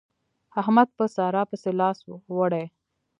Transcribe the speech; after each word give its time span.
احمد 0.61 0.87
په 0.97 1.05
سارا 1.15 1.43
پسې 1.49 1.71
لاس 1.79 1.97
وړي. 2.35 2.65